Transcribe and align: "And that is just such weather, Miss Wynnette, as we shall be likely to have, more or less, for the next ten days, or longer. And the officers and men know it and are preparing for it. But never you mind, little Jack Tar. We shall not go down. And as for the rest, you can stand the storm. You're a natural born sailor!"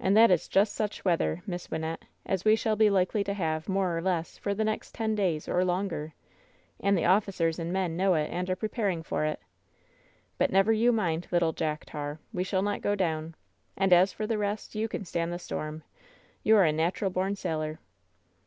"And 0.00 0.16
that 0.16 0.30
is 0.30 0.48
just 0.48 0.72
such 0.74 1.04
weather, 1.04 1.42
Miss 1.46 1.66
Wynnette, 1.66 2.04
as 2.24 2.42
we 2.42 2.56
shall 2.56 2.74
be 2.74 2.88
likely 2.88 3.22
to 3.24 3.34
have, 3.34 3.68
more 3.68 3.94
or 3.94 4.00
less, 4.00 4.38
for 4.38 4.54
the 4.54 4.64
next 4.64 4.94
ten 4.94 5.14
days, 5.14 5.46
or 5.46 5.62
longer. 5.62 6.14
And 6.80 6.96
the 6.96 7.04
officers 7.04 7.58
and 7.58 7.70
men 7.70 7.94
know 7.94 8.14
it 8.14 8.30
and 8.30 8.48
are 8.48 8.56
preparing 8.56 9.02
for 9.02 9.26
it. 9.26 9.40
But 10.38 10.50
never 10.50 10.72
you 10.72 10.90
mind, 10.90 11.28
little 11.30 11.52
Jack 11.52 11.84
Tar. 11.84 12.18
We 12.32 12.44
shall 12.44 12.62
not 12.62 12.80
go 12.80 12.94
down. 12.94 13.34
And 13.76 13.92
as 13.92 14.10
for 14.10 14.26
the 14.26 14.38
rest, 14.38 14.74
you 14.74 14.88
can 14.88 15.04
stand 15.04 15.34
the 15.34 15.38
storm. 15.38 15.82
You're 16.42 16.64
a 16.64 16.72
natural 16.72 17.10
born 17.10 17.36
sailor!" 17.36 17.78